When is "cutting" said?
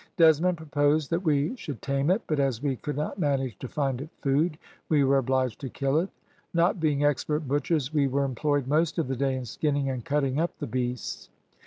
10.03-10.39